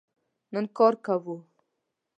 نن 0.53 0.65
کار 0.77 0.93
کوو 1.05 1.35